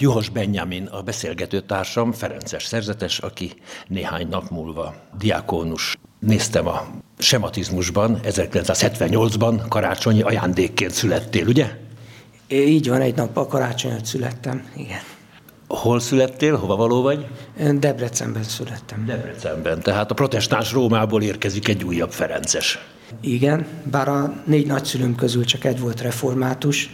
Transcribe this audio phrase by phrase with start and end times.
[0.00, 3.52] Juhos Benjamin a beszélgető társam, Ferences szerzetes, aki
[3.86, 5.98] néhány nap múlva diákónus.
[6.18, 6.86] Néztem a
[7.18, 11.76] sematizmusban, 1978-ban karácsonyi ajándékként születtél, ugye?
[12.46, 15.00] É, így van, egy nappal karácsonyat születtem, igen.
[15.68, 17.26] Hol születtél, hova való vagy?
[17.78, 19.06] Debrecenben születtem.
[19.06, 22.78] Debrecenben, tehát a protestáns Rómából érkezik egy újabb Ferences.
[23.20, 26.90] Igen, bár a négy nagyszülőm közül csak egy volt református,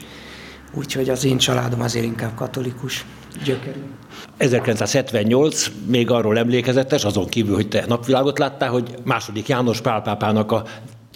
[0.74, 3.04] úgyhogy az én családom azért inkább katolikus
[3.44, 3.80] gyökerű.
[4.36, 10.64] 1978 még arról emlékezetes, azon kívül, hogy te napvilágot láttál, hogy második János Pálpápának a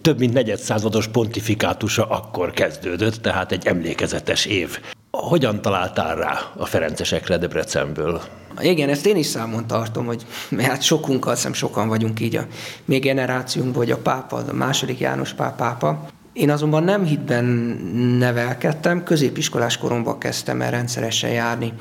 [0.02, 4.78] több mint negyedszázados pontifikátusa akkor kezdődött, tehát egy emlékezetes év.
[5.10, 8.20] Hogyan találtál rá a Ferencesekre Debrecenből?
[8.60, 10.26] Igen, ezt én is számon tartom, hogy
[10.58, 12.46] hát sokunkkal, szem sokan vagyunk így a
[12.84, 16.08] mi generációnkban, hogy a pápa, a második János pál pápa.
[16.32, 17.44] Én azonban nem hitben
[18.18, 21.72] nevelkedtem, középiskolás koromban kezdtem el rendszeresen járni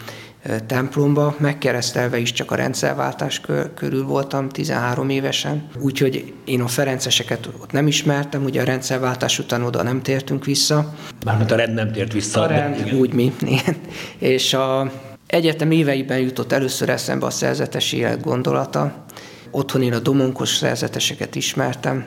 [0.67, 3.41] templomba, megkeresztelve is csak a rendszerváltás
[3.75, 9.63] körül voltam 13 évesen, úgyhogy én a Ferenceseket ott nem ismertem, ugye a rendszerváltás után
[9.63, 10.93] oda nem tértünk vissza.
[11.25, 12.41] Mármint a rend nem tért vissza.
[12.41, 12.95] A rend, igen.
[12.95, 13.75] úgy mi, igen.
[14.35, 14.91] És a
[15.27, 19.05] egyetem éveiben jutott először eszembe a szerzetes élet gondolata.
[19.51, 22.05] Otthon én a domonkos szerzeteseket ismertem,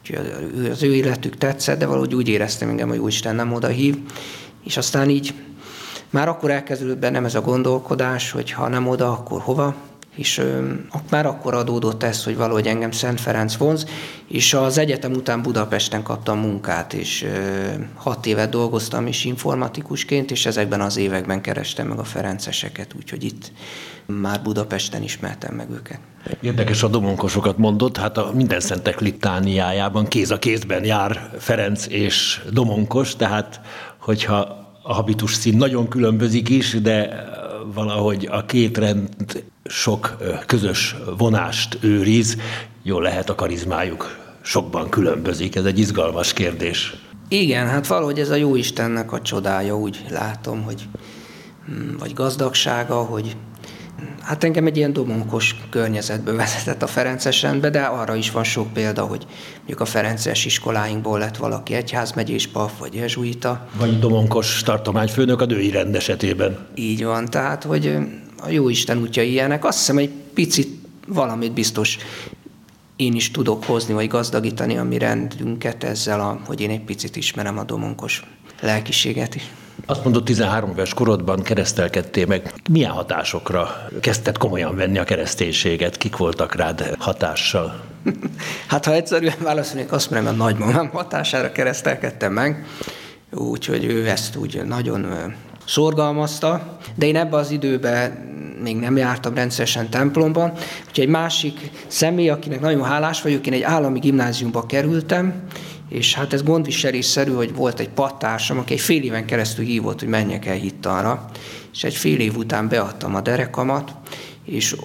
[0.00, 0.32] úgyhogy
[0.70, 3.96] az ő életük tetszett, de valahogy úgy éreztem engem, hogy Úristen nem oda hív.
[4.64, 5.34] És aztán így
[6.10, 9.74] már akkor elkezdődött bennem ez a gondolkodás, hogy ha nem oda, akkor hova,
[10.14, 10.72] és ö,
[11.10, 13.86] már akkor adódott ez, hogy valahogy engem Szent Ferenc vonz,
[14.28, 17.28] és az egyetem után Budapesten kaptam munkát, és ö,
[17.94, 23.52] hat évet dolgoztam is informatikusként, és ezekben az években kerestem meg a Ferenceseket, úgyhogy itt
[24.06, 25.98] már Budapesten ismertem meg őket.
[26.40, 32.42] Érdekes a domonkosokat mondott, hát a minden szentek litániájában kéz a kézben jár Ferenc és
[32.50, 33.60] domonkos, tehát
[33.98, 37.24] hogyha a habitus szín nagyon különbözik is, de
[37.74, 42.36] valahogy a két rend sok közös vonást őriz,
[42.82, 46.94] jól lehet a karizmájuk sokban különbözik, ez egy izgalmas kérdés.
[47.28, 50.88] Igen, hát valahogy ez a jó Istennek a csodája, úgy látom, hogy
[51.70, 53.36] mm, vagy gazdagsága, hogy
[54.20, 58.72] Hát engem egy ilyen domonkos környezetbe vezetett a Ferences rendbe, de arra is van sok
[58.72, 59.26] példa, hogy
[59.56, 63.68] mondjuk a Ferences iskoláinkból lett valaki egyházmegyés pap, vagy jezsuita.
[63.78, 66.66] Vagy domonkos tartományfőnök a női rend esetében.
[66.74, 67.96] Így van, tehát, hogy
[68.40, 69.64] a jó Isten útja ilyenek.
[69.64, 70.68] Azt hiszem, egy picit
[71.06, 71.98] valamit biztos
[72.96, 77.16] én is tudok hozni, vagy gazdagítani a mi rendünket ezzel, a, hogy én egy picit
[77.16, 78.22] ismerem a domonkos
[78.60, 79.50] lelkiséget is.
[79.86, 82.52] Azt mondod, 13 éves korodban keresztelkedtél meg.
[82.70, 85.96] Milyen hatásokra kezdted komolyan venni a kereszténységet?
[85.96, 87.80] Kik voltak rád hatással?
[88.66, 92.66] Hát ha egyszerűen válaszolnék, azt mondom, a nagymamám hatására keresztelkedtem meg,
[93.30, 95.34] úgyhogy ő ezt úgy nagyon
[95.66, 98.10] szorgalmazta, de én ebbe az időben
[98.62, 100.52] még nem jártam rendszeresen templomban,
[100.88, 105.34] úgyhogy egy másik személy, akinek nagyon hálás vagyok, én egy állami gimnáziumba kerültem,
[105.92, 110.08] és hát ez gondviselésszerű, hogy volt egy pattársam, aki egy fél éven keresztül hívott, hogy
[110.08, 111.30] menjek el hittanra,
[111.72, 113.94] és egy fél év után beadtam a derekamat,
[114.44, 114.76] és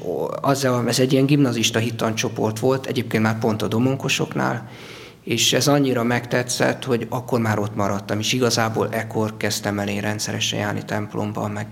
[0.42, 4.70] az, ez egy ilyen gimnazista hittancsoport volt, egyébként már pont a domonkosoknál,
[5.24, 10.02] és ez annyira megtetszett, hogy akkor már ott maradtam, és igazából ekkor kezdtem el én
[10.02, 11.68] rendszeresen járni templomba, meg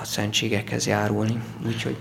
[0.00, 1.42] a szentségekhez járulni.
[1.66, 1.96] Úgyhogy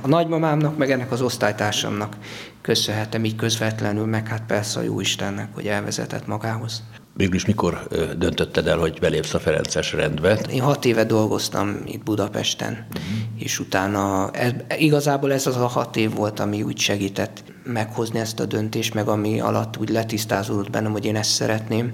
[0.00, 2.16] a nagymamámnak, meg ennek az osztálytársamnak
[2.60, 6.82] köszönhetem így közvetlenül, meg hát persze a jó Istennek, hogy elvezetett magához.
[7.16, 7.86] Végül is mikor
[8.18, 10.38] döntötted el, hogy belépsz a Ferences rendbe?
[10.50, 13.42] Én hat éve dolgoztam itt Budapesten, uh-huh.
[13.42, 18.40] és utána ez, igazából ez az a hat év volt, ami úgy segített meghozni ezt
[18.40, 21.92] a döntést, meg ami alatt úgy letisztázódott bennem, hogy én ezt szeretném.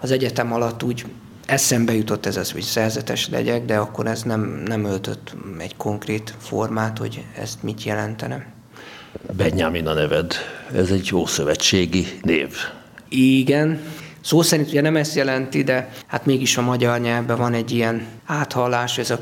[0.00, 1.04] Az egyetem alatt úgy
[1.52, 6.34] eszembe jutott ez az, hogy szerzetes legyek, de akkor ez nem, nem öltött egy konkrét
[6.38, 8.46] formát, hogy ezt mit jelentene.
[9.36, 10.34] Benjamin a neved.
[10.74, 12.56] Ez egy jó szövetségi név.
[13.08, 13.80] Igen.
[14.20, 18.06] Szó szerint ugye nem ezt jelenti, de hát mégis a magyar nyelvben van egy ilyen
[18.26, 19.18] áthallás, ez a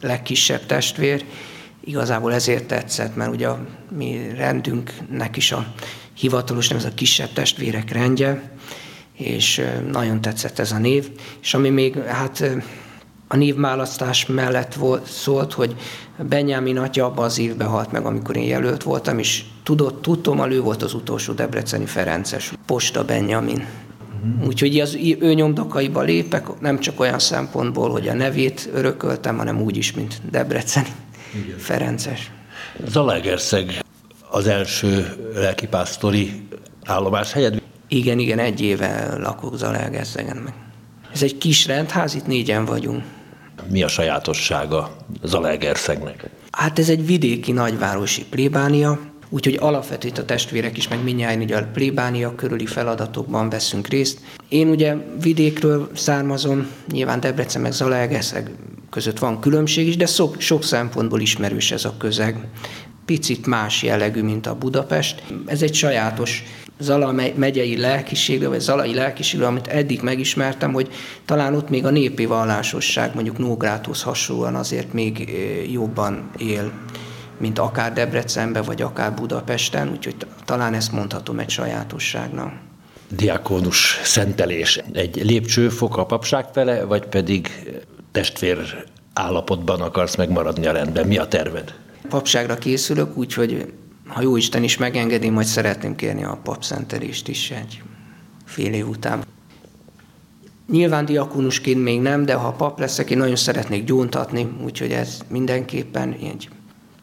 [0.00, 1.24] legkisebb testvér.
[1.84, 3.66] Igazából ezért tetszett, mert ugye a
[3.96, 5.66] mi rendünknek is a
[6.14, 8.52] hivatalos nem ez a kisebb testvérek rendje,
[9.16, 11.10] és nagyon tetszett ez a név.
[11.42, 12.44] És ami még hát
[13.28, 15.74] a névmálasztás mellett volt, szólt, hogy
[16.28, 20.60] Benjamin atya abban az évben halt meg, amikor én jelölt voltam, és tudott, tudtam, ő
[20.60, 23.66] volt az utolsó debreceni Ferences, Posta Benjamin.
[24.24, 24.46] Uh-huh.
[24.46, 29.76] Úgyhogy az ő nyomdokaiba lépek, nem csak olyan szempontból, hogy a nevét örököltem, hanem úgy
[29.76, 30.88] is, mint Debreceni
[31.44, 31.58] Igen.
[31.58, 32.30] Ferences.
[32.86, 33.84] Zalaegerszeg
[34.30, 36.42] az első lelkipásztori
[36.84, 37.62] állomás helyed?
[37.94, 40.54] Igen, igen, egy éve lakok Zalaegerszegen meg.
[41.12, 43.02] Ez egy kis rendház, itt négyen vagyunk.
[43.70, 46.30] Mi a sajátossága Zalaegerszegnek?
[46.50, 51.66] Hát ez egy vidéki nagyvárosi plébánia, úgyhogy alapvetően a testvérek is, meg mindjárt ugye a
[51.72, 54.20] plébánia körüli feladatokban veszünk részt.
[54.48, 58.50] Én ugye vidékről származom, nyilván Debrecen meg Zalaegerszeg
[58.90, 62.48] között van különbség is, de sok, sok szempontból ismerős ez a közeg.
[63.04, 65.22] Picit más jellegű, mint a Budapest.
[65.46, 66.42] Ez egy sajátos
[66.78, 70.88] Zala megyei lelkiségre, vagy Zalai lelkiségre, amit eddig megismertem, hogy
[71.24, 75.32] talán ott még a népi vallásosság mondjuk Nógrádhoz hasonlóan azért még
[75.72, 76.70] jobban él,
[77.38, 82.52] mint akár Debrecenben, vagy akár Budapesten, úgyhogy talán ezt mondhatom egy sajátosságnak.
[83.08, 87.48] Diakónus szentelés egy lépcsőfok a papság fele, vagy pedig
[88.12, 91.06] testvér állapotban akarsz megmaradni a rendben?
[91.06, 91.74] Mi a terved?
[92.08, 93.72] Papságra készülök, úgyhogy
[94.06, 97.82] ha jó Isten is megengedi, majd szeretném kérni a papszentelést is egy
[98.44, 99.24] fél év után.
[100.70, 106.12] Nyilván diakonusként még nem, de ha pap leszek, én nagyon szeretnék gyóntatni, úgyhogy ez mindenképpen
[106.12, 106.48] egy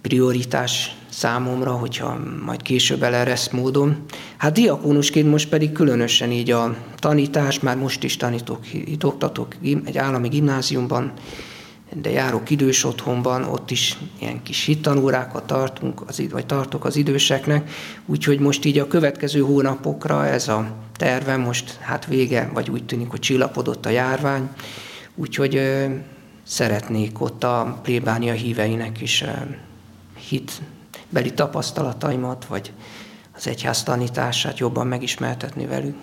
[0.02, 4.04] prioritás számomra, hogyha majd később eleresz módon.
[4.38, 9.98] Hát diakonusként most pedig különösen így a tanítás, már most is tanítok, itt oktatok egy
[9.98, 11.12] állami gimnáziumban,
[11.94, 17.70] de járok idős otthonban, ott is ilyen kis hittanórákat tartunk, az, vagy tartok az időseknek,
[18.06, 23.10] úgyhogy most így a következő hónapokra ez a terve most hát vége, vagy úgy tűnik,
[23.10, 24.50] hogy csillapodott a járvány,
[25.16, 25.86] úgyhogy ö,
[26.44, 29.28] szeretnék ott a plébánia híveinek is ö,
[30.28, 32.74] hitbeli tapasztalataimat, vagy
[33.36, 35.96] az egyház tanítását jobban megismertetni velük.